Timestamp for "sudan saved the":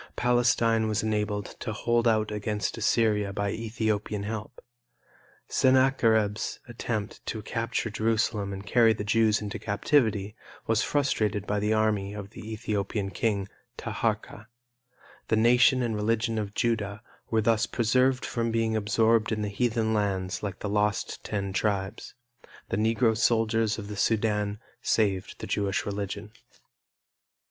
23.95-25.45